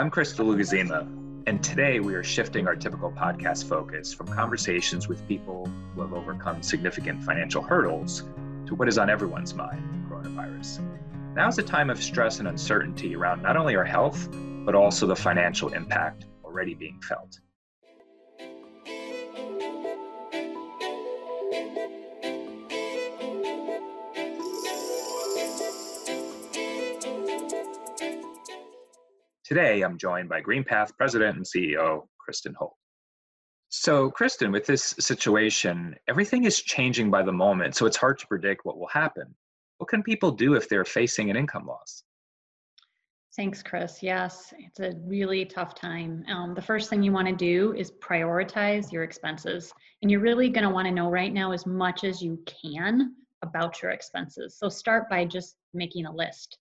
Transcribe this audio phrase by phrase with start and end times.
[0.00, 1.02] I'm Crystal Lugazima,
[1.46, 6.14] and today we are shifting our typical podcast focus from conversations with people who have
[6.14, 8.24] overcome significant financial hurdles
[8.64, 10.80] to what is on everyone's mind coronavirus.
[11.34, 14.26] Now is a time of stress and uncertainty around not only our health,
[14.64, 17.38] but also the financial impact already being felt.
[29.50, 32.76] Today, I'm joined by GreenPath President and CEO, Kristen Holt.
[33.68, 38.28] So, Kristen, with this situation, everything is changing by the moment, so it's hard to
[38.28, 39.34] predict what will happen.
[39.78, 42.04] What can people do if they're facing an income loss?
[43.34, 44.04] Thanks, Chris.
[44.04, 46.24] Yes, it's a really tough time.
[46.28, 49.72] Um, the first thing you want to do is prioritize your expenses.
[50.02, 53.16] And you're really going to want to know right now as much as you can
[53.42, 54.56] about your expenses.
[54.56, 56.56] So start by just making a list.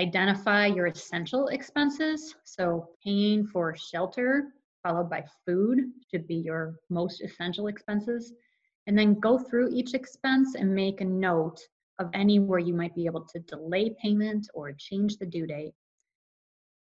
[0.00, 2.34] Identify your essential expenses.
[2.44, 8.32] So, paying for shelter, followed by food, should be your most essential expenses.
[8.86, 11.60] And then go through each expense and make a note
[11.98, 15.74] of anywhere you might be able to delay payment or change the due date.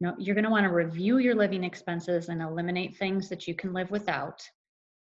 [0.00, 3.54] You you're going to want to review your living expenses and eliminate things that you
[3.54, 4.42] can live without.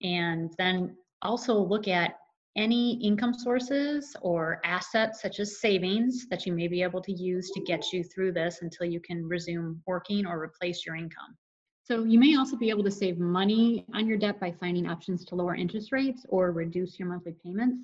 [0.03, 2.19] And then also look at
[2.55, 7.51] any income sources or assets such as savings that you may be able to use
[7.51, 11.35] to get you through this until you can resume working or replace your income.
[11.83, 15.23] So you may also be able to save money on your debt by finding options
[15.25, 17.83] to lower interest rates or reduce your monthly payments.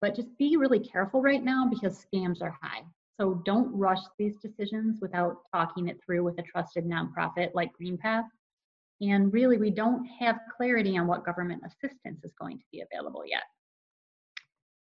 [0.00, 2.82] But just be really careful right now because scams are high.
[3.18, 8.28] So don't rush these decisions without talking it through with a trusted nonprofit like GreenPath.
[9.00, 13.22] And really, we don't have clarity on what government assistance is going to be available
[13.26, 13.42] yet.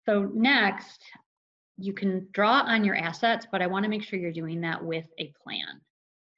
[0.06, 1.02] So next,
[1.78, 5.06] you can draw on your assets, but I wanna make sure you're doing that with
[5.18, 5.80] a plan.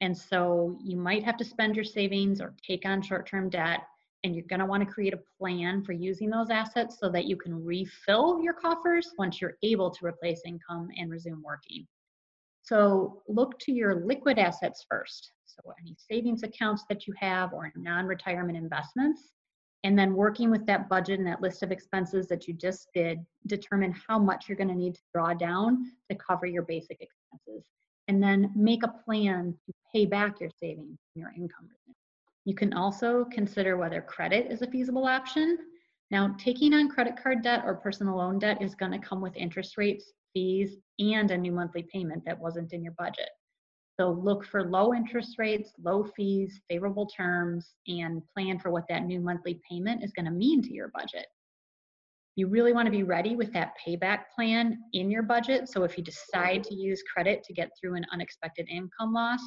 [0.01, 3.81] And so you might have to spend your savings or take on short-term debt,
[4.25, 7.63] and you're gonna wanna create a plan for using those assets so that you can
[7.63, 11.87] refill your coffers once you're able to replace income and resume working.
[12.63, 15.33] So look to your liquid assets first.
[15.45, 19.33] So any savings accounts that you have or non-retirement investments
[19.85, 23.25] and then working with that budget and that list of expenses that you just did,
[23.47, 27.65] determine how much you're going to need to draw down to cover your basic expenses.
[28.09, 31.69] And then make a plan to pay back your savings and your income.
[32.45, 35.59] You can also consider whether credit is a feasible option.
[36.11, 39.37] Now, taking on credit card debt or personal loan debt is going to come with
[39.37, 43.29] interest rates, fees, and a new monthly payment that wasn't in your budget.
[43.99, 49.05] So look for low interest rates, low fees, favorable terms, and plan for what that
[49.05, 51.27] new monthly payment is going to mean to your budget.
[52.37, 55.69] You really want to be ready with that payback plan in your budget.
[55.69, 59.41] So if you decide to use credit to get through an unexpected income loss,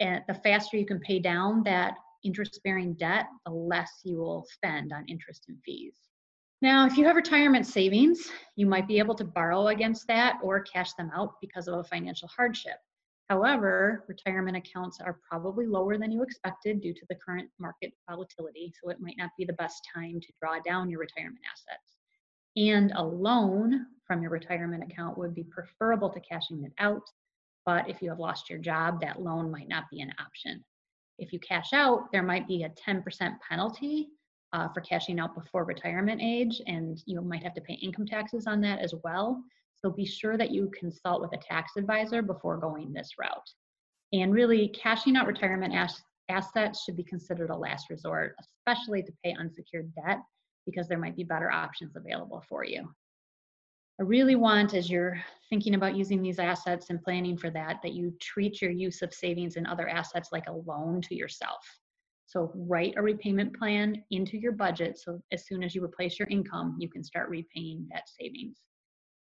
[0.00, 4.46] and the faster you can pay down that interest bearing debt, the less you will
[4.50, 5.96] spend on interest and fees.
[6.62, 10.60] Now, if you have retirement savings, you might be able to borrow against that or
[10.60, 12.76] cash them out because of a financial hardship.
[13.30, 18.72] However, retirement accounts are probably lower than you expected due to the current market volatility,
[18.82, 21.96] so it might not be the best time to draw down your retirement assets.
[22.56, 27.08] And a loan from your retirement account would be preferable to cashing it out,
[27.64, 30.64] but if you have lost your job, that loan might not be an option.
[31.20, 33.04] If you cash out, there might be a 10%
[33.48, 34.08] penalty
[34.52, 38.48] uh, for cashing out before retirement age, and you might have to pay income taxes
[38.48, 39.40] on that as well.
[39.82, 43.50] So be sure that you consult with a tax advisor before going this route.
[44.12, 49.12] And really, cashing out retirement as- assets should be considered a last resort, especially to
[49.24, 50.18] pay unsecured debt,
[50.66, 52.88] because there might be better options available for you.
[54.00, 57.92] I really want, as you're thinking about using these assets and planning for that, that
[57.92, 61.60] you treat your use of savings and other assets like a loan to yourself.
[62.24, 66.28] So write a repayment plan into your budget so as soon as you replace your
[66.28, 68.58] income, you can start repaying that savings.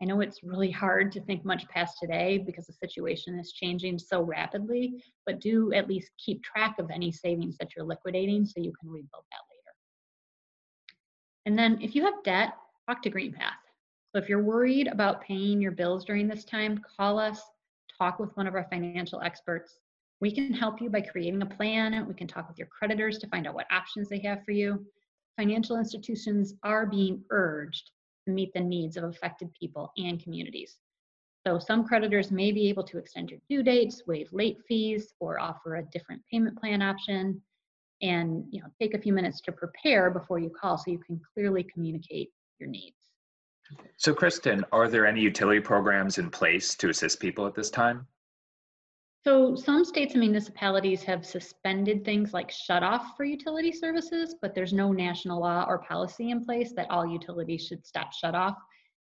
[0.02, 4.00] I know it's really hard to think much past today because the situation is changing
[4.00, 8.62] so rapidly, but do at least keep track of any savings that you're liquidating so
[8.62, 9.76] you can rebuild that later.
[11.46, 12.54] And then if you have debt,
[12.88, 13.60] talk to GreenPath.
[14.14, 17.42] So if you're worried about paying your bills during this time, call us,
[17.98, 19.80] talk with one of our financial experts.
[20.22, 22.08] We can help you by creating a plan.
[22.08, 24.86] We can talk with your creditors to find out what options they have for you.
[25.38, 27.92] Financial institutions are being urged
[28.30, 30.78] meet the needs of affected people and communities.
[31.48, 35.40] So some creditors may be able to extend your due dates, waive late fees, or
[35.40, 37.42] offer a different payment plan option.
[38.02, 41.20] And you know, take a few minutes to prepare before you call so you can
[41.34, 42.30] clearly communicate
[42.60, 42.96] your needs.
[43.98, 48.08] So Kristen, are there any utility programs in place to assist people at this time?
[49.26, 54.56] So some states and municipalities have suspended things like shut off for utility services, but
[54.56, 58.56] there's no national law or policy in place that all utilities should stop shut off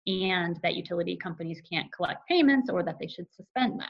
[0.06, 3.88] and that utility companies can't collect payments or that they should suspend them.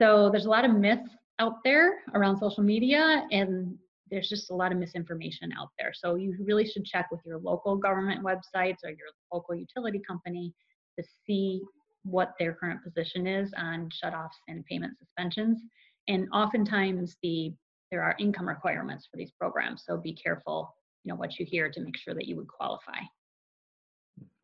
[0.00, 3.76] So there's a lot of myths out there around social media and
[4.10, 5.92] there's just a lot of misinformation out there.
[5.92, 10.54] So you really should check with your local government websites or your local utility company
[10.98, 11.60] to see
[12.06, 15.60] what their current position is on shutoffs and payment suspensions.
[16.08, 17.52] And oftentimes the
[17.90, 19.84] there are income requirements for these programs.
[19.86, 20.74] So be careful,
[21.04, 22.98] you know, what you hear to make sure that you would qualify.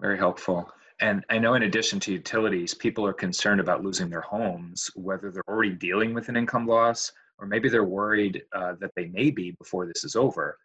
[0.00, 0.70] Very helpful.
[1.00, 5.30] And I know in addition to utilities, people are concerned about losing their homes, whether
[5.30, 9.30] they're already dealing with an income loss or maybe they're worried uh, that they may
[9.30, 10.56] be before this is over.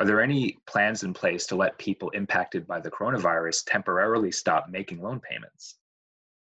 [0.00, 4.68] Are there any plans in place to let people impacted by the coronavirus temporarily stop
[4.68, 5.76] making loan payments?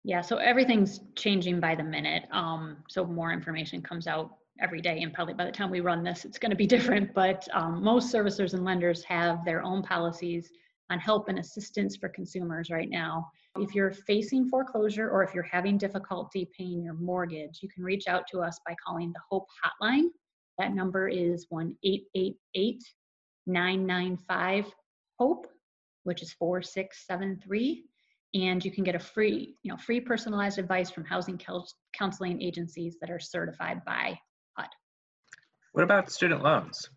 [0.08, 2.24] Yeah, so everything's changing by the minute.
[2.32, 6.02] Um, so more information comes out every day, and probably by the time we run
[6.02, 7.14] this, it's going to be different.
[7.14, 10.50] But um, most servicers and lenders have their own policies
[10.90, 13.30] on help and assistance for consumers right now.
[13.58, 18.08] If you're facing foreclosure or if you're having difficulty paying your mortgage, you can reach
[18.08, 20.06] out to us by calling the Hope Hotline.
[20.58, 22.82] That number is 1 888
[23.46, 24.72] 995
[25.20, 25.48] HOPE,
[26.04, 27.84] which is 4673
[28.34, 31.40] and you can get a free, you know, free personalized advice from housing
[31.94, 34.20] counseling agencies that are certified by
[34.58, 34.68] HUD.
[35.72, 36.90] What about student loans?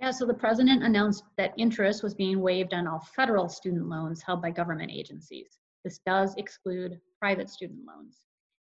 [0.00, 4.22] Yeah, so the president announced that interest was being waived on all federal student loans
[4.22, 5.58] held by government agencies.
[5.84, 8.20] This does exclude private student loans.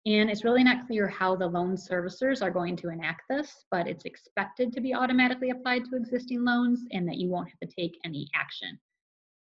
[0.05, 3.87] And it's really not clear how the loan servicers are going to enact this, but
[3.87, 7.75] it's expected to be automatically applied to existing loans and that you won't have to
[7.75, 8.79] take any action.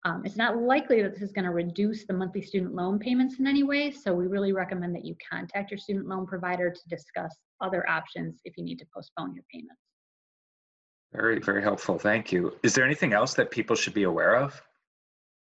[0.06, 3.41] Um, it's not likely that this is going to reduce the monthly student loan payments
[3.41, 6.88] in any way, so we really recommend that you contact your student loan provider to
[6.88, 9.82] discuss other options if you need to postpone your payments.
[11.12, 11.99] Very, very helpful.
[11.99, 12.55] Thank you.
[12.62, 14.62] Is there anything else that people should be aware of?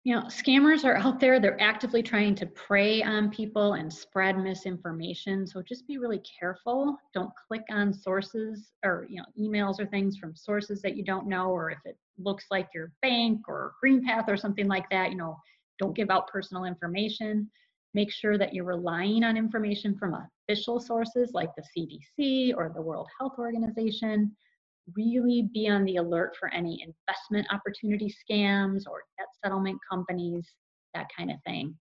[0.04, 1.38] You know, scammers are out there.
[1.38, 5.46] They're actively trying to prey on people and spread misinformation.
[5.46, 6.96] So just be really careful.
[7.12, 11.28] Don't click on sources or, you know, emails or things from sources that you don't
[11.28, 15.18] know, or if it looks like your bank or GreenPath or something like that, you
[15.18, 15.36] know,
[15.78, 17.50] don't give out personal information.
[17.92, 20.16] Make sure that you're relying on information from
[20.48, 24.34] official sources like the CDC or the World Health Organization
[24.96, 30.46] really be on the alert for any investment opportunity scams or debt settlement companies,
[30.94, 31.74] that kind of thing.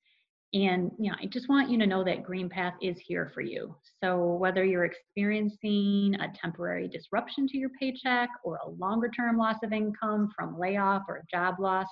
[0.54, 3.76] And you know, I just want you to know that GreenPath is here for you.
[4.04, 9.58] So whether you're experiencing a temporary disruption to your paycheck or a longer term loss
[9.64, 11.88] of income from layoff or job loss,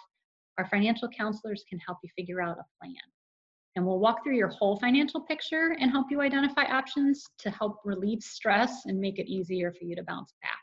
[0.58, 2.96] our financial counselors can help you figure out a plan.
[3.76, 7.78] And we'll walk through your whole financial picture and help you identify options to help
[7.86, 10.57] relieve stress and make it easier for you to bounce back.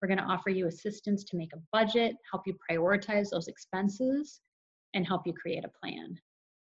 [0.00, 4.40] We're going to offer you assistance to make a budget, help you prioritize those expenses,
[4.94, 6.18] and help you create a plan.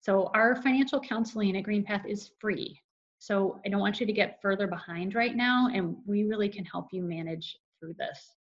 [0.02, 2.80] So, our financial counseling at GreenPath is free.
[3.20, 6.66] So, I don't want you to get further behind right now, and we really can
[6.66, 8.36] help you manage through this.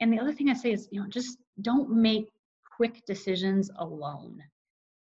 [0.00, 2.28] And the other thing I say is, you know, just don't make
[2.76, 4.42] quick decisions alone.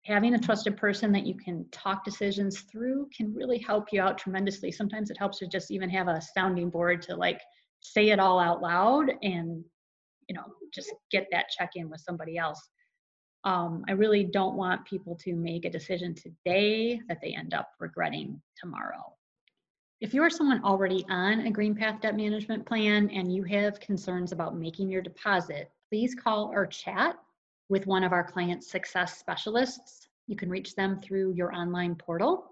[0.06, 4.18] Having a trusted person that you can talk decisions through can really help you out
[4.18, 4.72] tremendously.
[4.72, 7.42] Sometimes it helps to just even have a sounding board to like
[7.94, 9.64] say it all out loud and
[10.28, 12.62] you know just get that check in with somebody else.
[13.44, 17.70] Um, i really don't want people to make a decision today that they end up
[17.80, 19.14] regretting tomorrow.
[20.02, 24.32] If you are someone already on a greenpath debt management plan and you have concerns
[24.32, 27.16] about making your deposit please call or chat
[27.70, 30.08] with one of our client success specialists.
[30.28, 32.52] You can reach them through your online portal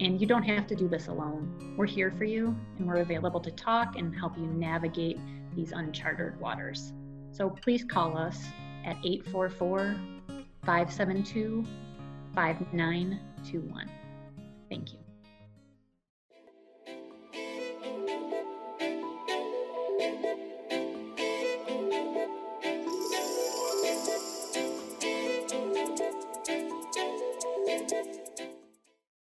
[0.00, 1.74] And you don't have to do this alone.
[1.76, 5.18] We're here for you and we're available to talk and help you navigate
[5.56, 6.92] these uncharted waters.
[7.32, 8.38] So please call us
[8.84, 9.96] at 844
[10.64, 11.64] 572
[12.34, 13.90] 5921
[14.68, 15.07] thank you